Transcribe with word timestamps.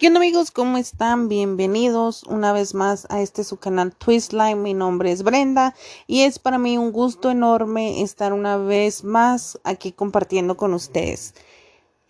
¿Qué 0.00 0.06
onda 0.06 0.18
amigos? 0.18 0.50
¿Cómo 0.50 0.78
están? 0.78 1.28
Bienvenidos 1.28 2.22
una 2.22 2.54
vez 2.54 2.72
más 2.72 3.06
a 3.10 3.20
este 3.20 3.44
su 3.44 3.58
canal 3.58 3.94
Twistline. 3.94 4.62
Mi 4.62 4.72
nombre 4.72 5.12
es 5.12 5.22
Brenda 5.22 5.74
y 6.06 6.22
es 6.22 6.38
para 6.38 6.56
mí 6.56 6.78
un 6.78 6.90
gusto 6.90 7.30
enorme 7.30 8.00
estar 8.00 8.32
una 8.32 8.56
vez 8.56 9.04
más 9.04 9.60
aquí 9.62 9.92
compartiendo 9.92 10.56
con 10.56 10.72
ustedes 10.72 11.34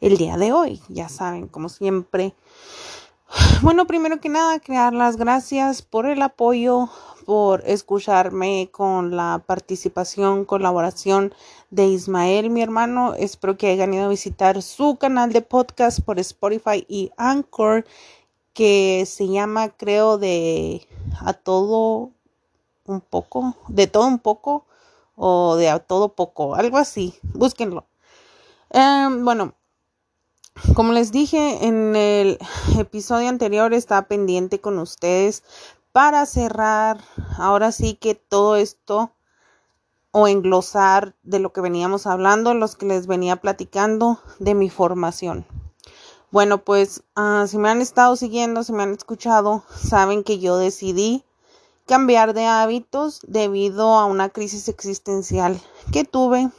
el 0.01 0.19
día 0.19 0.37
de 0.37 0.53
hoy. 0.53 0.81
Ya 0.89 1.09
saben, 1.09 1.49
como 1.49 1.69
siempre. 1.69 2.33
Bueno, 3.63 3.89
primero 3.89 4.21
que 4.21 4.29
nada, 4.29 4.61
crear 4.61 4.95
las 4.95 5.17
gracias 5.17 5.83
por 5.83 6.07
el 6.07 6.23
apoyo, 6.23 6.89
por 7.27 7.63
escucharme 7.67 8.69
con 8.71 9.17
la 9.17 9.43
participación, 9.45 10.45
colaboración 10.45 11.35
de 11.71 11.87
Ismael, 11.87 12.51
mi 12.51 12.63
hermano. 12.63 13.15
Espero 13.15 13.57
que 13.57 13.69
hayan 13.69 13.95
ido 13.95 14.05
a 14.05 14.09
visitar 14.09 14.61
su 14.63 14.97
canal 14.97 15.33
de 15.33 15.43
podcast 15.43 16.01
por 16.01 16.19
Spotify 16.19 16.85
y 16.89 17.11
Anchor, 17.17 17.87
que 18.53 19.05
se 19.07 19.29
llama, 19.29 19.71
creo, 19.71 20.19
de 20.19 20.87
a 21.21 21.33
todo 21.33 22.11
un 22.87 23.01
poco, 23.01 23.57
de 23.69 23.87
todo 23.87 24.07
un 24.07 24.19
poco 24.19 24.67
o 25.17 25.57
de 25.57 25.69
a 25.71 25.79
todo 25.79 26.15
poco, 26.15 26.57
algo 26.57 26.77
así. 26.77 27.15
Búsquenlo. 27.23 27.87
Em, 28.71 29.25
bueno, 29.25 29.55
como 30.75 30.93
les 30.93 31.13
dije 31.13 31.67
en 31.67 31.95
el 31.95 32.39
episodio 32.79 33.29
anterior, 33.29 33.73
estaba 33.75 34.09
pendiente 34.09 34.61
con 34.61 34.79
ustedes 34.79 35.45
para 35.93 36.27
cerrar, 36.27 37.01
ahora 37.39 37.73
sí 37.73 37.95
que 37.95 38.15
todo 38.15 38.57
esto 38.57 39.13
o 40.13 40.27
englosar 40.27 41.15
de 41.23 41.39
lo 41.39 41.53
que 41.53 41.61
veníamos 41.61 42.07
hablando, 42.07 42.55
los 42.55 42.77
que 42.77 42.87
les 42.87 43.07
venía 43.07 43.37
platicando 43.37 44.21
de 44.39 44.55
mi 44.55 44.71
formación. 44.71 45.47
Bueno, 46.31 46.65
pues 46.65 47.03
uh, 47.17 47.47
si 47.47 47.59
me 47.59 47.71
han 47.71 47.81
estado 47.81 48.15
siguiendo, 48.17 48.63
si 48.63 48.73
me 48.73 48.83
han 48.85 48.93
escuchado, 48.93 49.65
saben 49.75 50.23
que 50.23 50.39
yo 50.39 50.57
decidí 50.59 51.25
cambiar 51.87 52.35
de 52.35 52.47
hábitos 52.47 53.21
debido 53.27 53.99
a 53.99 54.05
una 54.05 54.29
crisis 54.29 54.69
existencial 54.69 55.61
que 55.93 56.05
tuve 56.05 56.51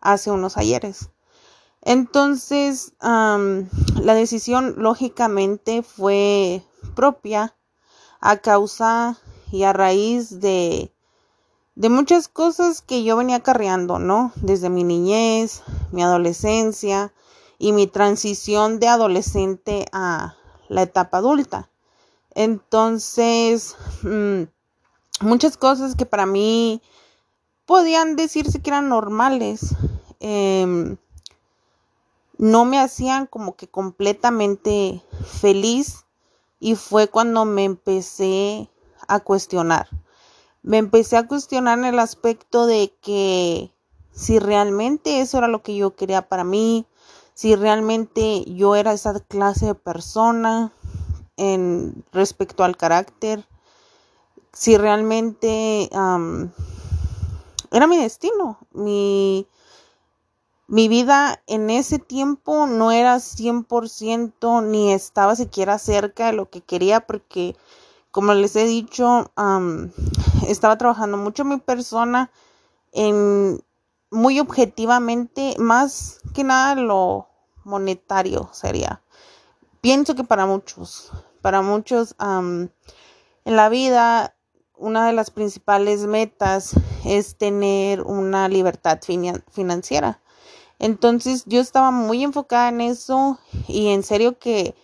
hace 0.00 0.30
unos 0.30 0.56
ayeres. 0.56 1.10
Entonces, 1.82 2.92
la 3.00 4.14
decisión 4.14 4.76
lógicamente 4.78 5.82
fue 5.82 6.62
propia 6.94 7.56
a 8.20 8.36
causa 8.36 9.18
y 9.50 9.64
a 9.64 9.72
raíz 9.72 10.40
de 10.40 10.94
de 11.74 11.88
muchas 11.88 12.28
cosas 12.28 12.82
que 12.82 13.02
yo 13.02 13.16
venía 13.16 13.40
carreando, 13.40 13.98
¿no? 13.98 14.32
Desde 14.36 14.68
mi 14.68 14.84
niñez, 14.84 15.62
mi 15.90 16.02
adolescencia 16.02 17.12
y 17.58 17.72
mi 17.72 17.86
transición 17.86 18.78
de 18.78 18.88
adolescente 18.88 19.86
a 19.92 20.34
la 20.68 20.82
etapa 20.82 21.18
adulta. 21.18 21.70
Entonces, 22.34 23.76
mm, 24.02 24.42
muchas 25.20 25.56
cosas 25.56 25.94
que 25.94 26.06
para 26.06 26.26
mí 26.26 26.82
podían 27.64 28.16
decirse 28.16 28.60
que 28.60 28.70
eran 28.70 28.88
normales, 28.88 29.74
em, 30.20 30.96
no 32.36 32.64
me 32.64 32.78
hacían 32.78 33.26
como 33.26 33.56
que 33.56 33.68
completamente 33.68 35.02
feliz 35.40 36.04
y 36.60 36.74
fue 36.74 37.08
cuando 37.08 37.44
me 37.44 37.64
empecé 37.64 38.68
a 39.08 39.20
cuestionar 39.20 39.88
me 40.62 40.78
empecé 40.78 41.16
a 41.16 41.26
cuestionar 41.26 41.84
el 41.84 41.98
aspecto 41.98 42.66
de 42.66 42.94
que 43.00 43.72
si 44.12 44.38
realmente 44.38 45.20
eso 45.20 45.38
era 45.38 45.48
lo 45.48 45.62
que 45.62 45.76
yo 45.76 45.96
quería 45.96 46.28
para 46.28 46.44
mí, 46.44 46.86
si 47.34 47.56
realmente 47.56 48.44
yo 48.46 48.76
era 48.76 48.92
esa 48.92 49.18
clase 49.20 49.66
de 49.66 49.74
persona 49.74 50.72
en 51.36 52.04
respecto 52.12 52.62
al 52.62 52.76
carácter, 52.76 53.46
si 54.52 54.76
realmente 54.76 55.88
era 55.90 57.86
mi 57.88 57.96
destino, 57.96 58.58
mi, 58.72 59.46
mi 60.68 60.88
vida 60.88 61.42
en 61.46 61.70
ese 61.70 61.98
tiempo 61.98 62.66
no 62.66 62.92
era 62.92 63.16
100% 63.16 64.62
ni 64.62 64.92
estaba 64.92 65.34
siquiera 65.34 65.78
cerca 65.78 66.26
de 66.26 66.34
lo 66.34 66.50
que 66.50 66.60
quería 66.60 67.00
porque 67.00 67.56
como 68.12 68.34
les 68.34 68.54
he 68.56 68.66
dicho, 68.66 69.32
estaba 70.48 70.78
trabajando 70.78 71.16
mucho 71.16 71.44
mi 71.44 71.58
persona 71.58 72.30
en 72.92 73.62
muy 74.10 74.38
objetivamente, 74.40 75.54
más 75.58 76.20
que 76.34 76.44
nada 76.44 76.74
lo 76.74 77.28
monetario 77.64 78.50
sería. 78.52 79.02
Pienso 79.80 80.14
que 80.14 80.22
para 80.22 80.46
muchos, 80.46 81.10
para 81.40 81.62
muchos 81.62 82.14
en 82.20 82.70
la 83.44 83.68
vida, 83.70 84.36
una 84.76 85.06
de 85.06 85.12
las 85.12 85.30
principales 85.30 86.06
metas 86.06 86.74
es 87.04 87.36
tener 87.36 88.02
una 88.02 88.48
libertad 88.48 89.00
financiera. 89.50 90.20
Entonces 90.78 91.44
yo 91.46 91.60
estaba 91.60 91.90
muy 91.90 92.22
enfocada 92.22 92.68
en 92.68 92.80
eso 92.80 93.38
y 93.68 93.88
en 93.88 94.02
serio 94.02 94.38
que 94.38 94.74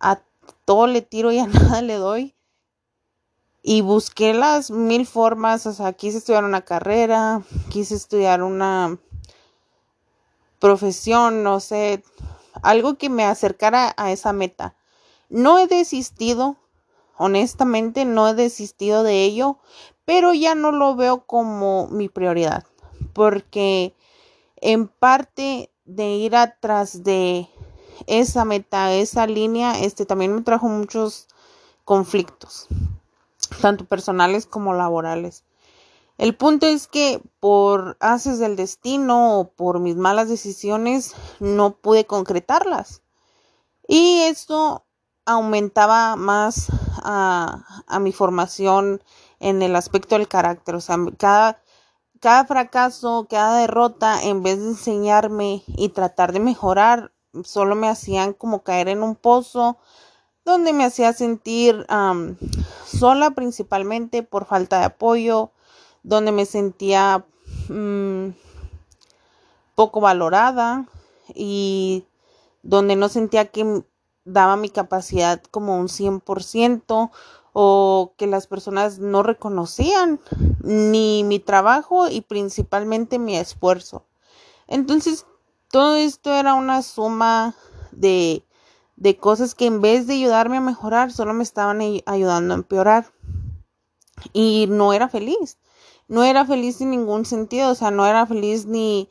a 0.00 0.20
todo 0.64 0.86
le 0.86 1.02
tiro 1.02 1.32
y 1.32 1.38
a 1.38 1.46
nada 1.48 1.82
le 1.82 1.94
doy 1.94 2.34
y 3.62 3.80
busqué 3.80 4.34
las 4.34 4.70
mil 4.70 5.06
formas, 5.06 5.66
o 5.66 5.72
sea, 5.72 5.92
quise 5.92 6.18
estudiar 6.18 6.44
una 6.44 6.62
carrera, 6.62 7.42
quise 7.70 7.94
estudiar 7.94 8.42
una 8.42 8.98
profesión, 10.58 11.42
no 11.42 11.60
sé, 11.60 12.02
algo 12.62 12.96
que 12.96 13.10
me 13.10 13.24
acercara 13.24 13.94
a 13.96 14.12
esa 14.12 14.32
meta. 14.32 14.76
No 15.28 15.58
he 15.58 15.66
desistido, 15.66 16.56
honestamente 17.16 18.04
no 18.04 18.28
he 18.28 18.34
desistido 18.34 19.02
de 19.02 19.24
ello, 19.24 19.58
pero 20.04 20.32
ya 20.34 20.54
no 20.54 20.72
lo 20.72 20.96
veo 20.96 21.26
como 21.26 21.88
mi 21.88 22.08
prioridad, 22.08 22.64
porque 23.12 23.94
en 24.56 24.88
parte 24.88 25.70
de 25.84 26.10
ir 26.10 26.36
atrás 26.36 27.02
de 27.02 27.48
esa 28.06 28.44
meta, 28.44 28.94
esa 28.94 29.26
línea, 29.26 29.80
este 29.80 30.06
también 30.06 30.34
me 30.34 30.42
trajo 30.42 30.68
muchos 30.68 31.26
conflictos 31.84 32.68
tanto 33.60 33.84
personales 33.84 34.46
como 34.46 34.74
laborales. 34.74 35.44
El 36.18 36.34
punto 36.34 36.66
es 36.66 36.88
que 36.88 37.22
por 37.38 37.96
haces 38.00 38.40
del 38.40 38.56
destino 38.56 39.38
o 39.38 39.52
por 39.52 39.78
mis 39.78 39.94
malas 39.94 40.28
decisiones 40.28 41.14
no 41.38 41.76
pude 41.76 42.06
concretarlas. 42.06 43.02
Y 43.86 44.22
esto 44.22 44.84
aumentaba 45.24 46.16
más 46.16 46.66
a, 47.04 47.98
mi 48.00 48.12
formación 48.12 49.02
en 49.38 49.62
el 49.62 49.76
aspecto 49.76 50.16
del 50.16 50.26
carácter. 50.26 50.74
O 50.74 50.80
sea, 50.80 50.96
cada, 51.18 51.62
cada 52.20 52.44
fracaso, 52.46 53.26
cada 53.30 53.58
derrota, 53.58 54.22
en 54.22 54.42
vez 54.42 54.58
de 54.58 54.70
enseñarme 54.70 55.62
y 55.68 55.90
tratar 55.90 56.32
de 56.32 56.40
mejorar, 56.40 57.12
solo 57.44 57.76
me 57.76 57.88
hacían 57.88 58.32
como 58.32 58.62
caer 58.62 58.88
en 58.88 59.02
un 59.04 59.14
pozo 59.14 59.78
donde 60.48 60.72
me 60.72 60.84
hacía 60.84 61.12
sentir 61.12 61.86
sola 62.86 63.30
principalmente 63.32 64.22
por 64.22 64.46
falta 64.46 64.78
de 64.80 64.86
apoyo, 64.86 65.50
donde 66.02 66.32
me 66.32 66.46
sentía 66.46 67.24
mm, 67.68 68.30
poco 69.74 70.00
valorada 70.00 70.88
y 71.34 72.04
donde 72.62 72.96
no 72.96 73.08
sentía 73.08 73.50
que 73.50 73.84
daba 74.24 74.56
mi 74.56 74.70
capacidad 74.70 75.42
como 75.50 75.78
un 75.78 75.88
100% 75.88 77.10
o 77.52 78.12
que 78.16 78.26
las 78.26 78.46
personas 78.46 78.98
no 78.98 79.22
reconocían 79.22 80.20
ni 80.62 81.24
mi 81.24 81.38
trabajo 81.38 82.08
y 82.08 82.20
principalmente 82.20 83.18
mi 83.18 83.36
esfuerzo. 83.36 84.04
Entonces, 84.66 85.26
todo 85.70 85.96
esto 85.96 86.32
era 86.32 86.54
una 86.54 86.82
suma 86.82 87.54
de 87.92 88.44
de 88.98 89.16
cosas 89.16 89.54
que 89.54 89.66
en 89.66 89.80
vez 89.80 90.08
de 90.08 90.14
ayudarme 90.14 90.56
a 90.56 90.60
mejorar, 90.60 91.12
solo 91.12 91.32
me 91.32 91.44
estaban 91.44 91.80
ayudando 92.04 92.52
a 92.52 92.56
empeorar. 92.56 93.12
Y 94.32 94.66
no 94.68 94.92
era 94.92 95.08
feliz. 95.08 95.58
No 96.08 96.24
era 96.24 96.44
feliz 96.44 96.80
en 96.80 96.90
ningún 96.90 97.24
sentido. 97.24 97.70
O 97.70 97.74
sea, 97.76 97.92
no 97.92 98.06
era 98.06 98.26
feliz 98.26 98.66
ni, 98.66 99.08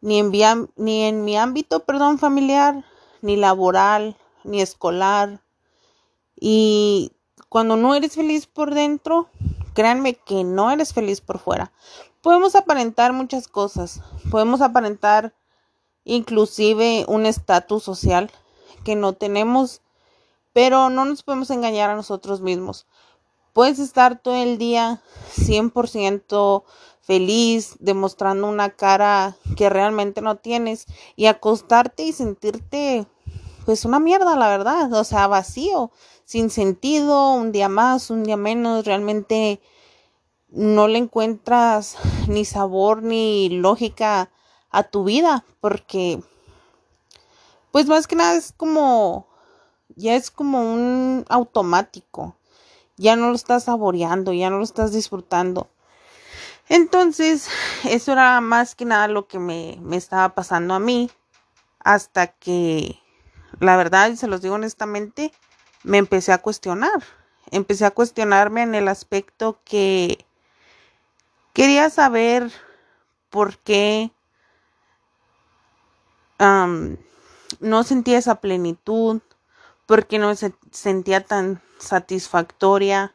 ni, 0.00 0.20
en, 0.20 0.70
ni 0.76 1.02
en 1.02 1.24
mi 1.24 1.36
ámbito, 1.36 1.84
perdón, 1.84 2.18
familiar, 2.18 2.82
ni 3.20 3.36
laboral, 3.36 4.16
ni 4.42 4.62
escolar. 4.62 5.42
Y 6.34 7.12
cuando 7.50 7.76
no 7.76 7.94
eres 7.94 8.14
feliz 8.14 8.46
por 8.46 8.72
dentro, 8.72 9.28
créanme 9.74 10.14
que 10.14 10.44
no 10.44 10.70
eres 10.70 10.94
feliz 10.94 11.20
por 11.20 11.38
fuera. 11.38 11.72
Podemos 12.22 12.56
aparentar 12.56 13.12
muchas 13.12 13.48
cosas. 13.48 14.00
Podemos 14.30 14.62
aparentar 14.62 15.34
inclusive 16.04 17.04
un 17.06 17.26
estatus 17.26 17.82
social 17.82 18.30
que 18.86 18.94
no 18.94 19.14
tenemos, 19.14 19.82
pero 20.52 20.90
no 20.90 21.04
nos 21.04 21.24
podemos 21.24 21.50
engañar 21.50 21.90
a 21.90 21.96
nosotros 21.96 22.40
mismos. 22.40 22.86
Puedes 23.52 23.80
estar 23.80 24.20
todo 24.20 24.36
el 24.36 24.58
día 24.58 25.02
100% 25.34 26.62
feliz, 27.00 27.74
demostrando 27.80 28.46
una 28.46 28.70
cara 28.70 29.36
que 29.56 29.68
realmente 29.68 30.22
no 30.22 30.36
tienes 30.36 30.86
y 31.16 31.26
acostarte 31.26 32.04
y 32.04 32.12
sentirte 32.12 33.08
pues 33.64 33.84
una 33.84 33.98
mierda, 33.98 34.36
la 34.36 34.48
verdad, 34.48 34.92
o 34.92 35.02
sea, 35.02 35.26
vacío, 35.26 35.90
sin 36.24 36.48
sentido, 36.50 37.32
un 37.32 37.50
día 37.50 37.68
más, 37.68 38.10
un 38.10 38.22
día 38.22 38.36
menos, 38.36 38.84
realmente 38.84 39.60
no 40.48 40.86
le 40.86 40.98
encuentras 40.98 41.96
ni 42.28 42.44
sabor 42.44 43.02
ni 43.02 43.48
lógica 43.48 44.30
a 44.70 44.84
tu 44.84 45.02
vida, 45.02 45.44
porque 45.60 46.20
pues 47.76 47.88
más 47.88 48.06
que 48.06 48.16
nada 48.16 48.36
es 48.36 48.54
como, 48.56 49.28
ya 49.96 50.14
es 50.14 50.30
como 50.30 50.62
un 50.62 51.26
automático, 51.28 52.34
ya 52.96 53.16
no 53.16 53.28
lo 53.28 53.34
estás 53.34 53.64
saboreando, 53.64 54.32
ya 54.32 54.48
no 54.48 54.56
lo 54.56 54.64
estás 54.64 54.94
disfrutando. 54.94 55.68
Entonces, 56.70 57.50
eso 57.84 58.12
era 58.12 58.40
más 58.40 58.74
que 58.74 58.86
nada 58.86 59.08
lo 59.08 59.28
que 59.28 59.38
me, 59.38 59.76
me 59.82 59.98
estaba 59.98 60.34
pasando 60.34 60.72
a 60.72 60.78
mí, 60.78 61.10
hasta 61.80 62.28
que, 62.28 62.98
la 63.60 63.76
verdad, 63.76 64.08
y 64.08 64.16
se 64.16 64.26
los 64.26 64.40
digo 64.40 64.54
honestamente, 64.54 65.30
me 65.82 65.98
empecé 65.98 66.32
a 66.32 66.40
cuestionar. 66.40 67.02
Empecé 67.50 67.84
a 67.84 67.90
cuestionarme 67.90 68.62
en 68.62 68.74
el 68.74 68.88
aspecto 68.88 69.60
que 69.66 70.24
quería 71.52 71.90
saber 71.90 72.50
por 73.28 73.58
qué 73.58 74.12
no 77.60 77.84
sentía 77.84 78.18
esa 78.18 78.36
plenitud, 78.36 79.20
por 79.86 80.06
qué 80.06 80.18
no 80.18 80.28
me 80.28 80.36
sentía 80.72 81.24
tan 81.24 81.62
satisfactoria, 81.78 83.14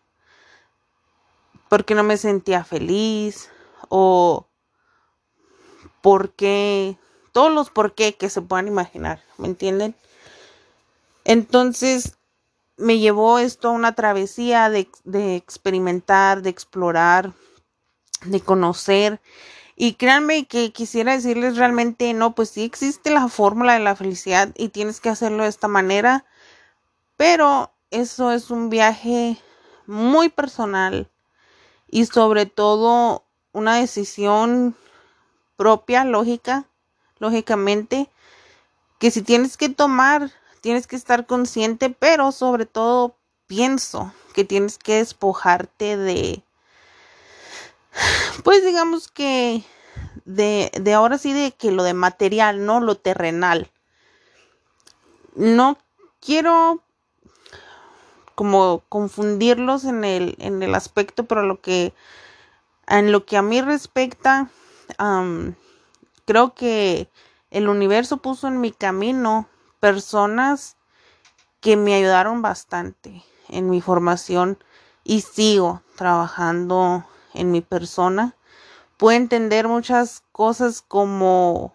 por 1.70 1.86
qué 1.86 1.96
no 1.96 2.04
me 2.04 2.18
sentía 2.18 2.64
feliz 2.64 3.50
o 3.90 4.48
por 6.02 6.32
qué, 6.32 6.98
todos 7.32 7.52
los 7.52 7.70
por 7.70 7.94
qué 7.94 8.16
que 8.16 8.30
se 8.30 8.42
puedan 8.42 8.68
imaginar, 8.68 9.22
¿me 9.38 9.48
entienden? 9.48 9.96
Entonces 11.24 12.18
me 12.78 12.98
llevó 12.98 13.40
esto 13.40 13.70
a 13.70 13.72
una 13.72 13.94
travesía 13.94 14.70
de, 14.70 14.90
de 15.04 15.36
experimentar, 15.36 16.42
de 16.42 16.50
explorar, 16.50 17.34
de 18.26 18.42
conocer 18.42 19.22
y 19.84 19.96
créanme 19.96 20.46
que 20.46 20.72
quisiera 20.72 21.14
decirles 21.14 21.58
realmente, 21.58 22.14
no, 22.14 22.36
pues 22.36 22.52
sí 22.52 22.64
existe 22.64 23.10
la 23.10 23.28
fórmula 23.30 23.74
de 23.74 23.80
la 23.80 23.96
felicidad 23.96 24.54
y 24.56 24.70
tienes 24.70 25.00
que 25.00 25.10
hacerlo 25.10 25.42
de 25.42 25.50
esta 25.50 25.68
manera, 25.68 26.24
pero 27.18 27.72
eso 27.90 28.32
es 28.32 28.52
un 28.52 28.70
viaje 28.70 29.42
muy 29.88 30.30
personal 30.30 31.10
y 31.90 32.06
sobre 32.06 32.46
todo 32.46 33.26
una 33.54 33.78
decisión 33.78 34.76
propia, 35.56 36.06
lógica, 36.06 36.66
lógicamente, 37.18 38.08
que 39.00 39.10
si 39.10 39.24
tienes 39.24 39.58
que 39.58 39.70
tomar, 39.70 40.30
tienes 40.62 40.86
que 40.86 40.96
estar 40.96 41.26
consciente, 41.26 41.90
pero 41.90 42.32
sobre 42.32 42.68
todo 42.68 43.16
pienso 43.48 44.14
que 44.36 44.44
tienes 44.44 44.78
que 44.78 44.98
despojarte 44.98 45.98
de 45.98 46.44
pues 48.44 48.66
digamos 48.66 49.08
que 49.08 49.64
de, 50.26 50.72
de 50.80 50.94
ahora 50.94 51.18
sí 51.18 51.34
de 51.34 51.52
que 51.52 51.72
lo 51.72 51.84
de 51.84 51.94
material, 51.94 52.66
¿no? 52.66 52.80
Lo 52.80 52.96
terrenal. 52.96 53.70
No 55.36 55.78
quiero 56.20 56.82
como 58.36 58.84
confundirlos 58.90 59.86
en 59.86 60.04
el, 60.04 60.36
en 60.40 60.64
el 60.64 60.76
aspecto, 60.76 61.26
pero 61.26 61.44
lo 61.44 61.62
que 61.62 61.94
en 62.88 63.12
lo 63.12 63.26
que 63.26 63.38
a 63.38 63.42
mí 63.42 63.62
respecta, 63.62 64.50
creo 66.26 66.54
que 66.54 67.10
el 67.50 67.70
universo 67.70 68.18
puso 68.18 68.48
en 68.48 68.60
mi 68.60 68.72
camino 68.72 69.48
personas 69.80 70.76
que 71.62 71.78
me 71.78 71.94
ayudaron 71.94 72.42
bastante 72.42 73.24
en 73.48 73.70
mi 73.70 73.80
formación 73.80 74.58
y 75.04 75.22
sigo 75.22 75.82
trabajando 75.96 77.06
en 77.34 77.52
mi 77.52 77.62
persona, 77.62 78.36
puedo 78.98 79.18
entender 79.18 79.68
muchas 79.68 80.24
cosas 80.32 80.82
como 80.82 81.74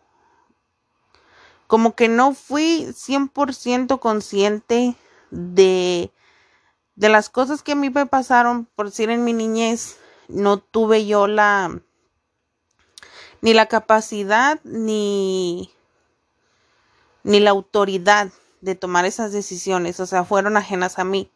como 1.67 1.97
que 1.97 2.09
no 2.09 2.33
fui 2.33 2.87
100% 2.93 3.99
consciente 3.99 4.95
de, 5.31 6.13
de 6.95 7.09
las 7.09 7.29
cosas 7.29 7.63
que 7.63 7.73
a 7.73 7.77
mí 7.77 7.91
me 7.91 8.07
pasaron, 8.07 8.67
por 8.77 8.87
decir 8.87 9.11
en 9.11 9.25
mi 9.25 9.33
niñez, 9.33 9.99
no 10.29 10.59
tuve 10.59 11.07
yo 11.07 11.27
la 11.27 11.81
ni 13.41 13.53
la 13.53 13.67
capacidad 13.67 14.61
ni 14.65 15.71
ni 17.23 17.41
la 17.41 17.51
autoridad 17.51 18.31
de 18.61 18.77
tomar 18.77 19.05
esas 19.05 19.33
decisiones, 19.33 19.99
o 19.99 20.07
sea, 20.07 20.25
fueron 20.25 20.57
ajenas 20.57 20.99
a 20.99 21.05
mí. 21.05 21.31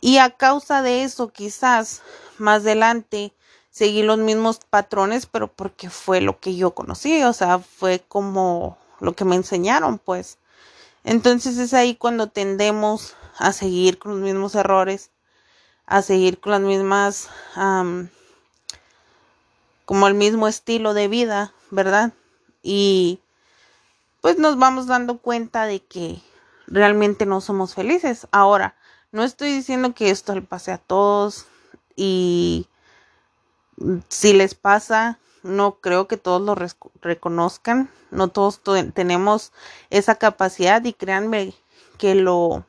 Y 0.00 0.18
a 0.18 0.36
causa 0.36 0.82
de 0.82 1.04
eso, 1.04 1.28
quizás 1.28 2.02
más 2.38 2.62
adelante 2.62 3.32
seguí 3.70 4.02
los 4.02 4.18
mismos 4.18 4.60
patrones, 4.70 5.26
pero 5.26 5.48
porque 5.48 5.90
fue 5.90 6.20
lo 6.20 6.38
que 6.38 6.54
yo 6.54 6.74
conocí, 6.74 7.24
o 7.24 7.32
sea, 7.32 7.58
fue 7.58 8.04
como 8.06 8.78
lo 9.00 9.14
que 9.14 9.24
me 9.24 9.34
enseñaron, 9.34 9.98
pues. 9.98 10.38
Entonces 11.02 11.58
es 11.58 11.74
ahí 11.74 11.96
cuando 11.96 12.28
tendemos 12.28 13.16
a 13.36 13.52
seguir 13.52 13.98
con 13.98 14.12
los 14.12 14.20
mismos 14.20 14.54
errores, 14.54 15.10
a 15.86 16.02
seguir 16.02 16.40
con 16.40 16.52
las 16.52 16.60
mismas, 16.60 17.28
como 19.84 20.06
el 20.06 20.14
mismo 20.14 20.48
estilo 20.48 20.94
de 20.94 21.08
vida, 21.08 21.52
¿verdad? 21.70 22.12
Y 22.62 23.20
pues 24.20 24.38
nos 24.38 24.56
vamos 24.56 24.86
dando 24.86 25.18
cuenta 25.18 25.66
de 25.66 25.82
que 25.82 26.22
realmente 26.66 27.26
no 27.26 27.40
somos 27.40 27.74
felices. 27.74 28.26
Ahora, 28.30 28.76
no 29.12 29.24
estoy 29.24 29.52
diciendo 29.52 29.94
que 29.94 30.10
esto 30.10 30.34
le 30.34 30.42
pase 30.42 30.72
a 30.72 30.78
todos 30.78 31.46
y 31.96 32.68
si 34.08 34.32
les 34.32 34.54
pasa, 34.54 35.18
no 35.42 35.80
creo 35.80 36.08
que 36.08 36.16
todos 36.16 36.40
lo 36.40 36.56
reconozcan, 37.00 37.90
no 38.10 38.28
todos 38.28 38.60
tenemos 38.94 39.52
esa 39.90 40.14
capacidad 40.14 40.82
y 40.84 40.92
créanme 40.92 41.54
que 41.98 42.14
lo 42.14 42.64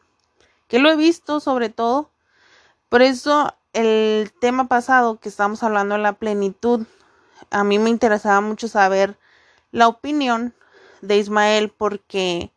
que 0.67 0.79
lo 0.79 0.89
he 0.89 0.95
visto 0.95 1.39
sobre 1.39 1.69
todo. 1.69 2.09
Por 2.89 3.01
eso 3.01 3.55
el 3.73 4.31
tema 4.39 4.67
pasado 4.67 5.19
que 5.19 5.29
estamos 5.29 5.63
hablando 5.63 5.95
de 5.95 6.01
la 6.01 6.13
plenitud, 6.13 6.85
a 7.51 7.63
mí 7.63 7.79
me 7.79 7.89
interesaba 7.89 8.41
mucho 8.41 8.67
saber 8.67 9.17
la 9.71 9.87
opinión 9.87 10.53
de 11.01 11.17
Ismael 11.17 11.69
porque 11.69 12.51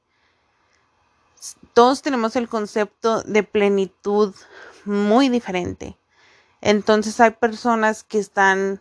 todos 1.74 2.02
tenemos 2.02 2.36
el 2.36 2.48
concepto 2.48 3.22
de 3.22 3.42
plenitud 3.42 4.34
muy 4.84 5.28
diferente. 5.28 5.96
Entonces 6.60 7.20
hay 7.20 7.32
personas 7.32 8.04
que 8.04 8.18
están 8.18 8.80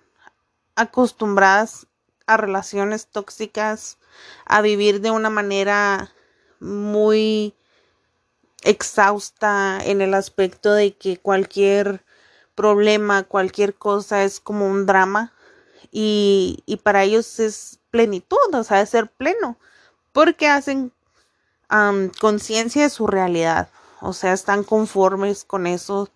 acostumbradas 0.76 1.88
a 2.26 2.38
relaciones 2.38 3.08
tóxicas, 3.08 3.98
a 4.46 4.62
vivir 4.62 5.02
de 5.02 5.12
una 5.12 5.30
manera 5.30 6.12
muy 6.60 7.56
exhausta 8.64 9.80
en 9.84 10.02
el 10.02 10.14
aspecto 10.14 10.74
de 10.74 10.96
que 10.96 11.18
cualquier 11.18 12.04
problema, 12.56 13.24
cualquier 13.24 13.76
cosa 13.76 14.24
es 14.24 14.40
como 14.40 14.68
un 14.68 14.86
drama 14.86 15.32
y, 15.92 16.64
para 16.84 17.04
ellos 17.04 17.40
es 17.40 17.80
plenitud, 17.92 18.54
o 18.54 18.64
sea, 18.64 18.82
es 18.82 18.90
ser 18.90 19.10
pleno, 19.10 19.58
porque 20.12 20.48
hacen 20.48 20.92
conciencia 22.20 22.84
de 22.84 22.90
su 22.90 23.08
realidad, 23.08 23.70
o 24.02 24.14
sea, 24.14 24.34
están 24.34 24.64
conformes 24.64 25.44
con 25.44 25.68
eso 25.68 26.10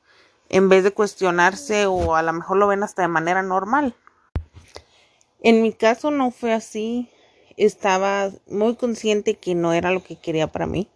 en 0.51 0.67
vez 0.67 0.83
de 0.83 0.91
cuestionarse 0.91 1.85
o 1.85 2.15
a 2.15 2.21
lo 2.21 2.33
mejor 2.33 2.57
lo 2.57 2.67
ven 2.67 2.83
hasta 2.83 3.01
de 3.01 3.07
manera 3.07 3.41
normal. 3.41 3.95
En 5.41 5.61
mi 5.61 5.71
caso 5.73 6.11
no 6.11 6.29
fue 6.29 6.51
así, 6.51 7.09
estaba 7.55 8.29
muy 8.47 8.75
consciente 8.75 9.35
que 9.35 9.55
no 9.55 9.71
era 9.71 9.91
lo 9.91 10.03
que 10.03 10.19
quería 10.19 10.47
para 10.47 10.67
mí. 10.67 10.89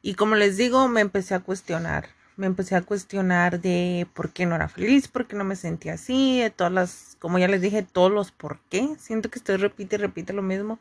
Y 0.00 0.14
como 0.14 0.36
les 0.36 0.56
digo, 0.56 0.88
me 0.88 1.02
empecé 1.02 1.34
a 1.34 1.40
cuestionar. 1.40 2.08
Me 2.36 2.46
empecé 2.46 2.76
a 2.76 2.82
cuestionar 2.82 3.60
de 3.60 4.06
por 4.14 4.32
qué 4.32 4.46
no 4.46 4.54
era 4.54 4.68
feliz, 4.68 5.08
por 5.08 5.26
qué 5.26 5.36
no 5.36 5.44
me 5.44 5.56
sentía 5.56 5.94
así, 5.94 6.40
de 6.40 6.50
todas 6.50 6.72
las, 6.72 7.16
como 7.18 7.38
ya 7.38 7.48
les 7.48 7.60
dije, 7.60 7.82
todos 7.82 8.10
los 8.10 8.30
por 8.30 8.60
qué. 8.70 8.88
Siento 8.98 9.28
que 9.28 9.38
estoy 9.38 9.56
repite 9.56 9.96
y 9.96 9.98
repite 9.98 10.32
lo 10.32 10.42
mismo. 10.42 10.78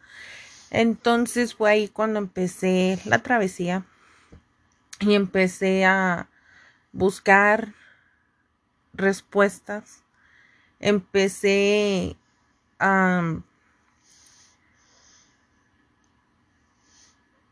Entonces 0.69 1.55
fue 1.55 1.71
ahí 1.71 1.87
cuando 1.89 2.19
empecé 2.19 2.99
la 3.05 3.19
travesía 3.19 3.85
y 4.99 5.15
empecé 5.15 5.83
a 5.83 6.29
buscar 6.97 7.73
respuestas. 8.93 10.03
Empecé 10.79 12.17
a 12.79 13.39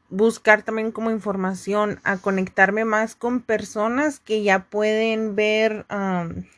buscar 0.09 0.63
también 0.63 0.91
como 0.91 1.11
información, 1.11 1.99
a 2.03 2.17
conectarme 2.17 2.85
más 2.85 3.15
con 3.15 3.41
personas 3.41 4.19
que 4.19 4.43
ya 4.43 4.65
pueden 4.65 5.35
ver 5.35 5.85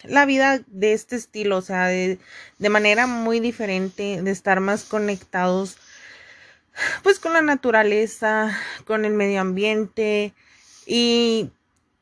la 0.04 0.26
vida 0.26 0.62
de 0.68 0.94
este 0.94 1.16
estilo, 1.16 1.58
o 1.58 1.62
sea, 1.62 1.88
de, 1.88 2.20
de 2.58 2.70
manera 2.70 3.08
muy 3.08 3.40
diferente, 3.40 4.22
de 4.22 4.32
estar 4.32 4.60
más 4.60 4.84
conectados 4.84 5.78
pues 7.04 7.20
con 7.20 7.34
la 7.34 7.42
naturaleza, 7.42 8.56
con 8.86 9.04
el 9.06 9.14
medio 9.14 9.42
ambiente 9.42 10.34
y 10.86 11.52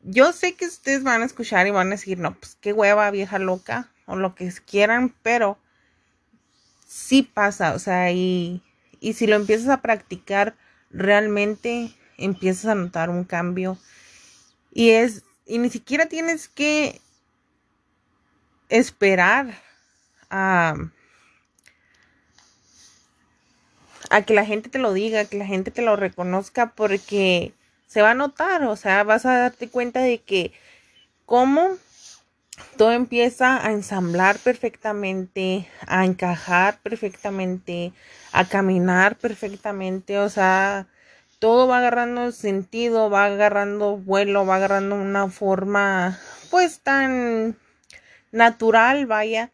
yo 0.06 0.32
sé 0.32 0.54
que 0.54 0.66
ustedes 0.66 1.04
van 1.04 1.22
a 1.22 1.26
escuchar 1.26 1.68
y 1.68 1.72
van 1.72 1.88
a 1.88 1.92
decir, 1.92 2.20
no, 2.20 2.36
pues 2.36 2.58
qué 2.62 2.74
hueva 2.74 3.10
vieja 3.12 3.40
loca 3.40 3.92
o 4.06 4.16
lo 4.16 4.36
que 4.36 4.52
quieran, 4.66 5.14
pero 5.24 5.58
sí 6.88 7.24
pasa, 7.24 7.74
o 7.74 7.80
sea, 7.80 8.12
y, 8.12 8.62
y 9.00 9.14
si 9.14 9.28
lo 9.28 9.36
empiezas 9.36 9.70
a 9.70 9.82
practicar, 9.82 10.56
realmente 10.92 11.92
empiezas 12.18 12.66
a 12.66 12.76
notar 12.76 13.10
un 13.10 13.24
cambio. 13.24 13.78
Y 14.72 14.92
es, 14.92 15.24
y 15.48 15.58
ni 15.58 15.70
siquiera 15.70 16.06
tienes 16.06 16.48
que 16.48 17.02
esperar 18.70 19.60
a 20.30 20.76
a 24.10 24.22
que 24.24 24.34
la 24.34 24.46
gente 24.46 24.70
te 24.70 24.80
lo 24.80 24.94
diga, 24.94 25.26
que 25.26 25.38
la 25.38 25.46
gente 25.46 25.72
te 25.72 25.82
lo 25.82 25.96
reconozca, 25.96 26.74
porque 26.76 27.54
se 27.88 28.02
va 28.02 28.12
a 28.12 28.16
notar, 28.16 28.64
o 28.64 28.76
sea, 28.76 29.04
vas 29.04 29.26
a 29.26 29.38
darte 29.38 29.70
cuenta 29.70 30.02
de 30.02 30.20
que 30.20 30.52
cómo 31.26 31.78
todo 32.78 32.92
empieza 32.92 33.66
a 33.66 33.72
ensamblar 33.72 34.38
perfectamente, 34.40 35.68
a 35.88 36.06
encajar 36.06 36.80
perfectamente, 36.82 37.94
a 38.32 38.46
caminar 38.46 39.18
perfectamente, 39.18 40.20
o 40.20 40.30
sea, 40.30 40.88
todo 41.40 41.68
va 41.68 41.80
agarrando 41.80 42.32
sentido, 42.32 43.10
va 43.10 43.26
agarrando 43.26 43.98
vuelo, 43.98 44.46
va 44.46 44.56
agarrando 44.56 44.96
una 44.96 45.30
forma 45.30 46.20
pues 46.50 46.80
tan 46.80 47.58
natural, 48.32 49.06
vaya, 49.06 49.52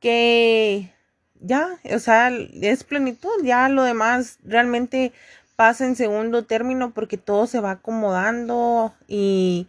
que 0.00 0.92
ya, 1.40 1.78
o 1.94 1.98
sea, 1.98 2.30
es 2.30 2.84
plenitud, 2.84 3.44
ya 3.44 3.68
lo 3.68 3.82
demás 3.82 4.38
realmente 4.44 5.12
pasa 5.60 5.84
en 5.84 5.94
segundo 5.94 6.46
término 6.46 6.94
porque 6.94 7.18
todo 7.18 7.46
se 7.46 7.60
va 7.60 7.72
acomodando 7.72 8.94
y 9.06 9.66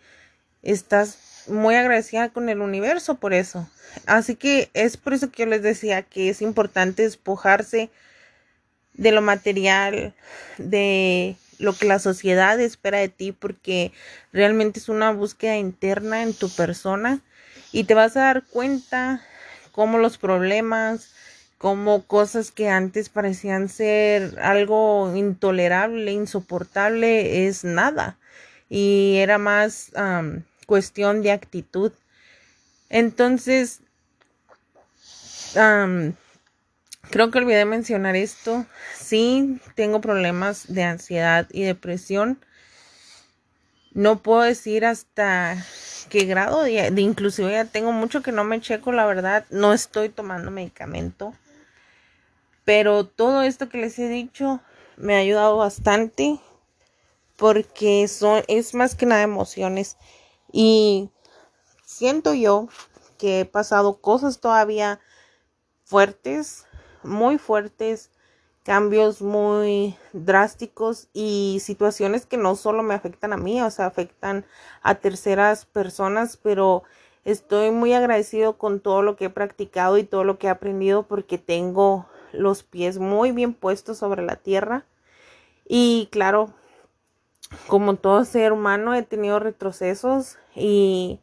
estás 0.63 1.43
muy 1.47 1.75
agradecida 1.75 2.29
con 2.29 2.47
el 2.47 2.61
universo 2.61 3.15
por 3.15 3.33
eso. 3.33 3.69
Así 4.05 4.37
que 4.37 4.69
es 4.73 4.95
por 4.95 5.13
eso 5.13 5.29
que 5.29 5.43
yo 5.43 5.49
les 5.49 5.63
decía 5.63 6.03
que 6.03 6.29
es 6.29 6.41
importante 6.41 7.03
despojarse 7.03 7.89
de 8.93 9.11
lo 9.11 9.21
material, 9.21 10.13
de 10.57 11.35
lo 11.59 11.73
que 11.73 11.87
la 11.87 11.99
sociedad 11.99 12.57
espera 12.61 12.99
de 12.99 13.09
ti, 13.09 13.33
porque 13.33 13.91
realmente 14.31 14.79
es 14.79 14.87
una 14.87 15.11
búsqueda 15.11 15.57
interna 15.57 16.23
en 16.23 16.33
tu 16.33 16.49
persona 16.49 17.19
y 17.73 17.83
te 17.83 17.95
vas 17.95 18.15
a 18.15 18.21
dar 18.21 18.43
cuenta 18.45 19.21
cómo 19.73 19.97
los 19.97 20.17
problemas, 20.17 21.11
como 21.61 22.07
cosas 22.07 22.49
que 22.49 22.69
antes 22.69 23.09
parecían 23.09 23.69
ser 23.69 24.39
algo 24.39 25.15
intolerable, 25.15 26.11
insoportable, 26.11 27.45
es 27.45 27.63
nada. 27.63 28.17
Y 28.67 29.17
era 29.17 29.37
más 29.37 29.91
cuestión 30.65 31.21
de 31.21 31.31
actitud. 31.31 31.91
Entonces, 32.89 33.81
creo 35.53 37.29
que 37.29 37.37
olvidé 37.37 37.65
mencionar 37.65 38.15
esto. 38.15 38.65
Sí, 38.99 39.61
tengo 39.75 40.01
problemas 40.01 40.65
de 40.73 40.81
ansiedad 40.81 41.47
y 41.51 41.61
depresión. 41.61 42.43
No 43.93 44.23
puedo 44.23 44.41
decir 44.41 44.83
hasta 44.83 45.63
qué 46.09 46.25
grado, 46.25 46.63
de, 46.63 46.89
de 46.89 47.01
inclusive 47.01 47.51
ya 47.51 47.65
tengo 47.65 47.91
mucho 47.91 48.23
que 48.23 48.31
no 48.31 48.43
me 48.43 48.61
checo, 48.61 48.91
la 48.91 49.05
verdad. 49.05 49.45
No 49.51 49.73
estoy 49.73 50.09
tomando 50.09 50.49
medicamento. 50.49 51.35
Pero 52.73 53.05
todo 53.05 53.41
esto 53.41 53.67
que 53.67 53.79
les 53.79 53.99
he 53.99 54.07
dicho 54.07 54.61
me 54.95 55.15
ha 55.15 55.17
ayudado 55.17 55.57
bastante 55.57 56.39
porque 57.35 58.07
son, 58.07 58.43
es 58.47 58.73
más 58.73 58.95
que 58.95 59.05
nada 59.05 59.23
emociones. 59.23 59.97
Y 60.53 61.09
siento 61.83 62.33
yo 62.33 62.69
que 63.17 63.41
he 63.41 63.45
pasado 63.45 63.99
cosas 63.99 64.39
todavía 64.39 65.01
fuertes, 65.83 66.65
muy 67.03 67.37
fuertes, 67.37 68.09
cambios 68.63 69.21
muy 69.21 69.97
drásticos 70.13 71.09
y 71.11 71.57
situaciones 71.61 72.25
que 72.25 72.37
no 72.37 72.55
solo 72.55 72.83
me 72.83 72.93
afectan 72.93 73.33
a 73.33 73.37
mí, 73.37 73.61
o 73.61 73.69
sea, 73.69 73.87
afectan 73.87 74.45
a 74.81 74.95
terceras 74.95 75.65
personas, 75.65 76.37
pero 76.37 76.83
estoy 77.25 77.71
muy 77.71 77.91
agradecido 77.91 78.57
con 78.57 78.79
todo 78.79 79.01
lo 79.01 79.17
que 79.17 79.25
he 79.25 79.29
practicado 79.29 79.97
y 79.97 80.05
todo 80.05 80.23
lo 80.23 80.39
que 80.39 80.47
he 80.47 80.49
aprendido 80.49 81.03
porque 81.03 81.37
tengo 81.37 82.07
los 82.33 82.63
pies 82.63 82.97
muy 82.97 83.31
bien 83.31 83.53
puestos 83.53 83.97
sobre 83.97 84.23
la 84.23 84.35
tierra. 84.35 84.85
Y 85.67 86.09
claro, 86.11 86.53
como 87.67 87.95
todo 87.95 88.25
ser 88.25 88.53
humano 88.53 88.93
he 88.93 89.03
tenido 89.03 89.39
retrocesos 89.39 90.37
y 90.55 91.19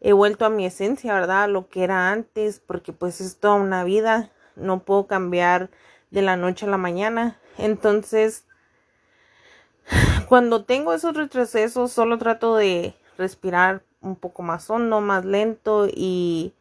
he 0.00 0.12
vuelto 0.12 0.44
a 0.44 0.50
mi 0.50 0.66
esencia, 0.66 1.14
¿verdad? 1.14 1.48
lo 1.48 1.68
que 1.68 1.84
era 1.84 2.10
antes, 2.10 2.60
porque 2.60 2.92
pues 2.92 3.20
es 3.20 3.38
toda 3.38 3.54
una 3.54 3.84
vida, 3.84 4.30
no 4.56 4.80
puedo 4.80 5.06
cambiar 5.06 5.70
de 6.10 6.22
la 6.22 6.36
noche 6.36 6.66
a 6.66 6.70
la 6.70 6.78
mañana. 6.78 7.38
Entonces, 7.58 8.46
cuando 10.28 10.64
tengo 10.64 10.94
esos 10.94 11.14
retrocesos, 11.14 11.92
solo 11.92 12.18
trato 12.18 12.56
de 12.56 12.94
respirar 13.18 13.82
un 14.00 14.16
poco 14.16 14.42
más 14.42 14.70
hondo, 14.70 15.00
más 15.00 15.24
lento 15.24 15.86
y 15.92 16.54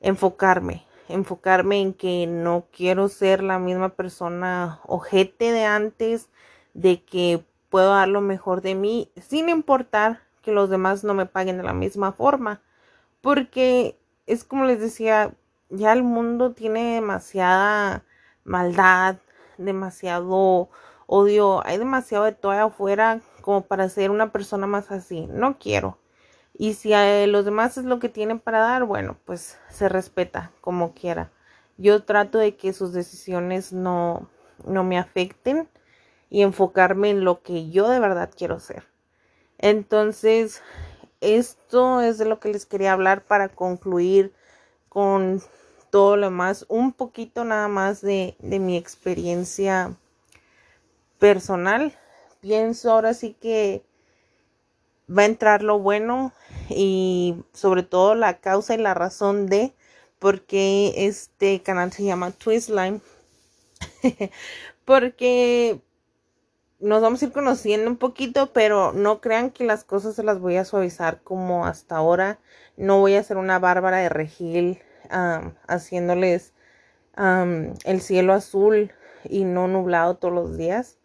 enfocarme 0.00 0.86
enfocarme 1.12 1.80
en 1.80 1.94
que 1.94 2.26
no 2.26 2.66
quiero 2.72 3.08
ser 3.08 3.42
la 3.42 3.58
misma 3.58 3.90
persona 3.90 4.80
ojete 4.86 5.52
de 5.52 5.64
antes, 5.64 6.28
de 6.74 7.02
que 7.02 7.44
puedo 7.68 7.90
dar 7.90 8.08
lo 8.08 8.20
mejor 8.20 8.62
de 8.62 8.74
mí, 8.74 9.10
sin 9.20 9.48
importar 9.48 10.20
que 10.42 10.52
los 10.52 10.70
demás 10.70 11.04
no 11.04 11.14
me 11.14 11.26
paguen 11.26 11.56
de 11.56 11.62
la 11.62 11.72
misma 11.72 12.12
forma, 12.12 12.60
porque 13.20 13.98
es 14.26 14.44
como 14.44 14.64
les 14.64 14.80
decía, 14.80 15.34
ya 15.68 15.92
el 15.92 16.02
mundo 16.02 16.52
tiene 16.52 16.94
demasiada 16.94 18.04
maldad, 18.44 19.16
demasiado 19.58 20.68
odio, 21.06 21.64
hay 21.66 21.78
demasiado 21.78 22.24
de 22.24 22.32
todo 22.32 22.52
afuera 22.52 23.20
como 23.42 23.62
para 23.62 23.88
ser 23.88 24.10
una 24.10 24.32
persona 24.32 24.66
más 24.66 24.90
así, 24.90 25.26
no 25.28 25.58
quiero. 25.58 25.99
Y 26.60 26.74
si 26.74 26.92
a 26.92 27.26
los 27.26 27.46
demás 27.46 27.78
es 27.78 27.86
lo 27.86 28.00
que 28.00 28.10
tienen 28.10 28.38
para 28.38 28.58
dar, 28.58 28.84
bueno, 28.84 29.16
pues 29.24 29.56
se 29.70 29.88
respeta 29.88 30.52
como 30.60 30.92
quiera. 30.92 31.32
Yo 31.78 32.04
trato 32.04 32.36
de 32.36 32.54
que 32.54 32.74
sus 32.74 32.92
decisiones 32.92 33.72
no, 33.72 34.28
no 34.66 34.84
me 34.84 34.98
afecten 34.98 35.70
y 36.28 36.42
enfocarme 36.42 37.08
en 37.08 37.24
lo 37.24 37.40
que 37.40 37.70
yo 37.70 37.88
de 37.88 37.98
verdad 37.98 38.30
quiero 38.36 38.60
ser. 38.60 38.84
Entonces, 39.56 40.60
esto 41.22 42.02
es 42.02 42.18
de 42.18 42.26
lo 42.26 42.40
que 42.40 42.50
les 42.50 42.66
quería 42.66 42.92
hablar 42.92 43.24
para 43.24 43.48
concluir 43.48 44.34
con 44.90 45.40
todo 45.88 46.18
lo 46.18 46.30
más, 46.30 46.66
un 46.68 46.92
poquito 46.92 47.42
nada 47.42 47.68
más 47.68 48.02
de, 48.02 48.36
de 48.38 48.58
mi 48.58 48.76
experiencia 48.76 49.96
personal. 51.18 51.96
Pienso 52.42 52.92
ahora 52.92 53.14
sí 53.14 53.34
que 53.40 53.82
va 55.10 55.22
a 55.22 55.26
entrar 55.26 55.62
lo 55.62 55.78
bueno 55.78 56.32
y 56.68 57.36
sobre 57.52 57.82
todo 57.82 58.14
la 58.14 58.38
causa 58.38 58.74
y 58.74 58.78
la 58.78 58.94
razón 58.94 59.46
de 59.46 59.74
por 60.18 60.42
qué 60.42 61.06
este 61.06 61.62
canal 61.62 61.92
se 61.92 62.04
llama 62.04 62.30
Twistline. 62.30 63.00
porque 64.84 65.80
nos 66.78 67.02
vamos 67.02 67.22
a 67.22 67.26
ir 67.26 67.32
conociendo 67.32 67.90
un 67.90 67.96
poquito, 67.96 68.52
pero 68.52 68.92
no 68.92 69.20
crean 69.20 69.50
que 69.50 69.64
las 69.64 69.84
cosas 69.84 70.14
se 70.14 70.22
las 70.22 70.40
voy 70.40 70.56
a 70.56 70.64
suavizar 70.64 71.22
como 71.22 71.66
hasta 71.66 71.96
ahora. 71.96 72.38
No 72.76 73.00
voy 73.00 73.14
a 73.14 73.22
ser 73.22 73.36
una 73.36 73.58
bárbara 73.58 73.98
de 73.98 74.08
regil 74.08 74.80
haciéndoles 75.66 76.54
el 77.84 78.00
cielo 78.00 78.32
azul 78.32 78.92
y 79.24 79.44
no 79.44 79.68
nublado 79.68 80.16
todos 80.16 80.34
los 80.34 80.56
días. 80.56 80.98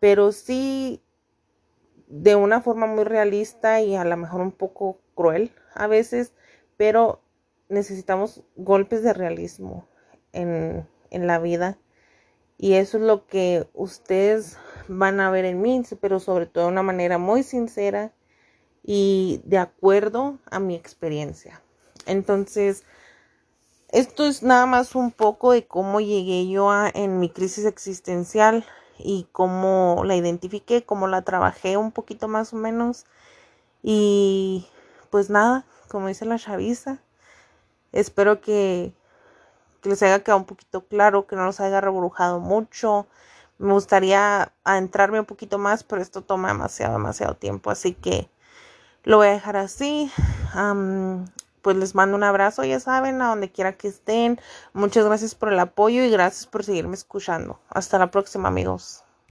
Pero 0.00 0.32
sí 0.32 1.01
de 2.12 2.36
una 2.36 2.60
forma 2.60 2.86
muy 2.86 3.04
realista 3.04 3.80
y 3.80 3.96
a 3.96 4.04
lo 4.04 4.14
mejor 4.18 4.42
un 4.42 4.52
poco 4.52 5.00
cruel 5.14 5.50
a 5.74 5.86
veces, 5.86 6.34
pero 6.76 7.22
necesitamos 7.70 8.42
golpes 8.54 9.02
de 9.02 9.14
realismo 9.14 9.88
en, 10.32 10.86
en 11.10 11.26
la 11.26 11.38
vida. 11.38 11.78
Y 12.58 12.74
eso 12.74 12.98
es 12.98 13.02
lo 13.02 13.26
que 13.26 13.66
ustedes 13.72 14.58
van 14.88 15.20
a 15.20 15.30
ver 15.30 15.46
en 15.46 15.62
mí, 15.62 15.82
pero 16.02 16.20
sobre 16.20 16.44
todo 16.44 16.64
de 16.64 16.72
una 16.72 16.82
manera 16.82 17.16
muy 17.16 17.42
sincera 17.42 18.12
y 18.82 19.40
de 19.44 19.56
acuerdo 19.56 20.38
a 20.50 20.60
mi 20.60 20.74
experiencia. 20.74 21.62
Entonces, 22.04 22.84
esto 23.88 24.26
es 24.26 24.42
nada 24.42 24.66
más 24.66 24.94
un 24.94 25.12
poco 25.12 25.52
de 25.52 25.66
cómo 25.66 26.00
llegué 26.02 26.46
yo 26.46 26.70
a, 26.70 26.90
en 26.92 27.20
mi 27.20 27.30
crisis 27.30 27.64
existencial 27.64 28.66
y 29.04 29.28
cómo 29.32 30.02
la 30.04 30.16
identifiqué, 30.16 30.84
cómo 30.84 31.06
la 31.08 31.22
trabajé 31.22 31.76
un 31.76 31.92
poquito 31.92 32.28
más 32.28 32.52
o 32.52 32.56
menos. 32.56 33.04
Y 33.82 34.66
pues 35.10 35.30
nada, 35.30 35.64
como 35.88 36.08
dice 36.08 36.24
la 36.24 36.38
chaviza, 36.38 36.98
espero 37.92 38.40
que, 38.40 38.92
les 39.84 40.02
haya 40.02 40.22
quedado 40.22 40.38
un 40.40 40.46
poquito 40.46 40.86
claro, 40.86 41.26
que 41.26 41.36
no 41.36 41.44
los 41.44 41.60
haya 41.60 41.80
rebrujado 41.80 42.40
mucho, 42.40 43.06
Me 43.58 43.72
gustaría 43.72 44.52
adentrarme 44.64 45.20
un 45.20 45.26
poquito 45.26 45.58
más, 45.58 45.84
pero 45.84 46.02
esto 46.02 46.22
toma 46.22 46.48
demasiado, 46.48 46.94
demasiado 46.94 47.36
tiempo. 47.36 47.70
Así 47.70 47.94
que 47.94 48.28
lo 49.04 49.18
voy 49.18 49.28
a 49.28 49.32
dejar 49.32 49.56
así. 49.56 50.10
Pues 51.62 51.76
les 51.76 51.94
mando 51.94 52.16
un 52.16 52.24
abrazo, 52.24 52.64
ya 52.64 52.80
saben, 52.80 53.22
a 53.22 53.28
donde 53.28 53.50
quiera 53.50 53.72
que 53.76 53.88
estén. 53.88 54.40
Muchas 54.72 55.04
gracias 55.04 55.34
por 55.34 55.52
el 55.52 55.58
apoyo 55.58 56.04
y 56.04 56.10
gracias 56.10 56.46
por 56.46 56.64
seguirme 56.64 56.94
escuchando. 56.94 57.60
Hasta 57.68 57.98
la 57.98 58.10
próxima, 58.10 58.48
amigos. 58.48 59.04